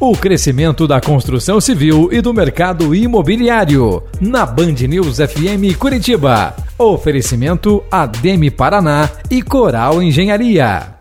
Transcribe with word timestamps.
O 0.00 0.12
crescimento 0.16 0.86
da 0.86 1.00
construção 1.00 1.60
civil 1.60 2.08
e 2.12 2.20
do 2.20 2.32
mercado 2.32 2.94
imobiliário. 2.94 4.00
Na 4.20 4.46
Band 4.46 4.86
News 4.88 5.16
FM 5.16 5.76
Curitiba. 5.76 6.54
Oferecimento 6.78 7.82
Ademe 7.90 8.48
Paraná 8.48 9.10
e 9.28 9.42
Coral 9.42 10.00
Engenharia. 10.00 10.97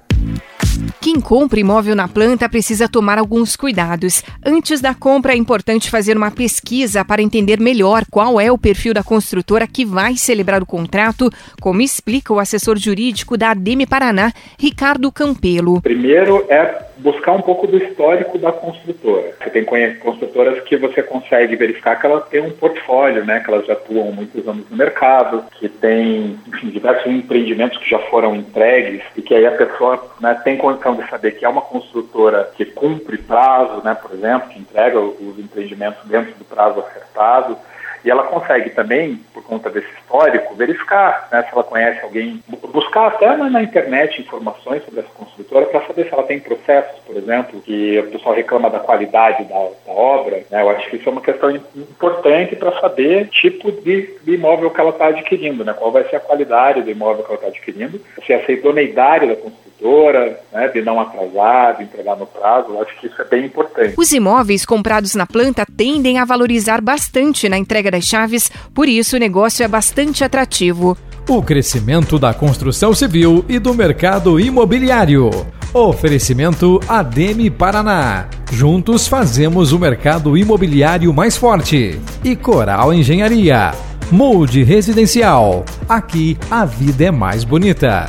Quem 1.00 1.22
compra 1.22 1.60
imóvel 1.60 1.96
na 1.96 2.08
planta 2.08 2.50
precisa 2.50 2.90
tomar 2.90 3.20
alguns 3.20 3.56
cuidados. 3.56 4.24
Antes 4.46 4.82
da 4.82 4.94
compra, 4.94 5.34
é 5.34 5.36
importante 5.36 5.90
fazer 5.90 6.18
uma 6.18 6.32
pesquisa 6.32 7.06
para 7.06 7.22
entender 7.22 7.60
melhor 7.60 8.04
qual 8.10 8.42
é 8.42 8.52
o 8.52 8.58
perfil 8.58 8.94
da 8.94 9.04
construtora 9.04 9.68
que 9.68 9.86
vai 9.86 10.16
celebrar 10.16 10.62
o 10.62 10.66
contrato, 10.66 11.30
como 11.62 11.82
explica 11.82 12.34
o 12.34 12.40
assessor 12.40 12.78
jurídico 12.78 13.38
da 13.38 13.52
ADM 13.52 13.86
Paraná, 13.88 14.34
Ricardo 14.60 15.12
Campelo. 15.12 15.82
Primeiro 15.82 16.46
é 16.50 16.88
buscar 16.98 17.34
um 17.34 17.42
pouco 17.42 17.68
do 17.68 17.78
histórico 17.78 18.38
da 18.38 18.52
construtora. 18.52 19.34
Você 19.40 19.50
tem 19.50 19.64
construtoras 20.00 20.64
que 20.64 20.76
você 20.78 21.04
consegue 21.04 21.56
verificar 21.56 22.00
que 22.00 22.06
elas 22.06 22.28
têm 22.30 22.42
um 22.42 22.52
portfólio, 22.52 23.24
né, 23.26 23.40
que 23.40 23.52
elas 23.52 23.66
já 23.66 23.74
atuam 23.74 24.12
muitos 24.12 24.48
anos 24.48 24.66
no 24.70 24.76
mercado, 24.76 25.44
que 25.60 25.70
tem 25.70 26.38
enfim, 26.48 26.70
diversos 26.70 27.12
empreendimentos 27.12 27.78
que 27.78 27.90
já 27.90 28.00
foram 28.00 28.36
entregues 28.36 29.04
e 29.16 29.22
que 29.22 29.34
aí 29.34 29.46
a 29.46 29.52
pessoa 29.52 30.04
né, 30.20 30.34
tem 30.44 30.58
de 30.96 31.10
saber 31.10 31.32
que 31.32 31.46
é 31.46 31.50
uma 31.50 31.62
construtora 31.62 32.52
que 32.56 32.66
cumpre 32.66 33.18
prazo, 33.18 33.84
né, 33.84 33.96
por 33.96 34.12
exemplo, 34.12 34.50
que 34.50 34.60
entrega 34.60 35.00
os 35.00 35.40
empreendimentos 35.40 36.04
dentro 36.06 36.34
do 36.36 36.46
prazo 36.46 36.80
acertado. 36.80 37.58
E 38.06 38.10
ela 38.10 38.24
consegue 38.24 38.70
também, 38.70 39.20
por 39.34 39.44
conta 39.44 39.70
desse 39.70 39.88
histórico, 40.00 40.56
verificar 40.56 41.28
né, 41.32 41.44
se 41.44 41.50
ela 41.52 41.64
conhece 41.64 42.00
alguém, 42.02 42.42
buscar 42.72 43.08
até 43.08 43.36
na 43.36 43.62
internet 43.62 44.22
informações 44.22 44.84
sobre 44.86 45.02
essa 45.02 45.10
construtora 45.10 45.66
para 45.66 45.86
saber 45.86 46.06
se 46.08 46.14
ela 46.14 46.24
tem 46.24 46.40
processos, 46.40 47.00
por 47.06 47.18
exemplo, 47.18 47.60
que 47.62 48.00
o 48.00 48.12
pessoal 48.12 48.36
reclama 48.36 48.70
da 48.70 48.80
qualidade 48.80 49.44
da, 49.46 49.56
da 49.86 49.92
obra. 49.92 50.38
Né, 50.50 50.62
eu 50.62 50.70
acho 50.70 50.90
que 50.90 50.98
isso 50.98 51.10
é 51.10 51.12
uma 51.12 51.22
questão 51.22 51.50
importante 51.52 52.56
para 52.56 52.80
saber 52.80 53.28
tipo 53.28 53.72
de, 53.72 54.18
de, 54.24 54.36
imóvel 54.36 54.70
que 54.70 54.80
ela 54.80 54.92
está 54.92 55.08
adquirindo, 55.08 55.66
né, 55.66 55.74
qual 55.74 55.92
vai 55.92 56.04
ser 56.06 56.18
a 56.18 56.22
qualidade 56.22 56.84
do 56.84 56.92
imóvel 56.92 57.24
que 57.24 57.32
ela 57.32 57.40
está 57.40 57.48
adquirindo, 57.48 58.00
se 58.26 58.32
essa 58.32 58.52
idoneidade 58.52 59.28
da 59.28 59.36
construtora 59.78 60.40
né, 60.52 60.68
de 60.70 60.82
não 60.82 61.00
atrasar, 61.00 61.78
de 61.78 61.84
entregar 61.84 62.16
no 62.16 62.26
prazo, 62.26 62.70
eu 62.70 62.82
acho 62.82 63.00
que 63.00 63.08
isso 63.08 63.22
é 63.22 63.26
bem 63.26 63.46
importante. 63.46 63.94
Os 63.98 64.12
imóveis 64.12 64.66
comprados 64.66 65.16
na 65.16 65.26
planta 65.26 65.66
tendem 65.78 66.18
a 66.20 66.26
valorizar 66.26 66.82
bastante 66.82 67.48
na 67.48 67.58
entrega 67.58 67.92
das 67.92 68.04
chaves, 68.04 68.52
por 68.74 68.88
isso 68.88 69.16
o 69.16 69.20
negócio 69.20 69.64
é 69.64 69.68
bastante 69.68 70.24
atrativo. 70.24 70.98
O 71.30 71.42
crescimento 71.44 72.18
da 72.18 72.34
construção 72.34 72.94
civil 72.94 73.44
e 73.50 73.60
do 73.60 73.74
mercado 73.74 74.40
imobiliário. 74.40 75.30
Oferecimento 75.74 76.80
Ademe 76.88 77.50
Paraná. 77.50 78.30
Juntos 78.52 79.08
fazemos 79.08 79.74
o 79.74 79.80
mercado 79.80 80.38
imobiliário 80.38 81.14
mais 81.14 81.36
forte. 81.36 82.00
E 82.24 82.36
Coral 82.36 82.94
Engenharia. 82.94 83.74
Molde 84.10 84.64
Residencial. 84.64 85.66
Aqui 85.90 86.38
a 86.50 86.64
vida 86.64 87.04
é 87.04 87.12
mais 87.12 87.44
bonita. 87.44 88.06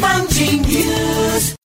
Punching 0.00 0.62
News. 0.62 1.56